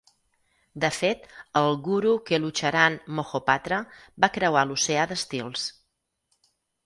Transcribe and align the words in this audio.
De 0.83 0.89
fet, 0.99 1.27
el 1.61 1.75
Guru 1.87 2.13
Kelucharan 2.29 2.97
Mohapatra 3.19 3.79
va 4.25 4.31
creuar 4.39 4.63
l'oceà 4.69 5.05
d'estils. 5.13 5.67